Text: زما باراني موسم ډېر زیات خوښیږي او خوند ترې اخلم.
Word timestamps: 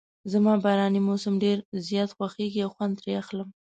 زما 0.31 0.53
باراني 0.63 0.99
موسم 1.07 1.33
ډېر 1.43 1.57
زیات 1.87 2.09
خوښیږي 2.17 2.59
او 2.65 2.69
خوند 2.75 2.93
ترې 2.99 3.13
اخلم. 3.21 3.49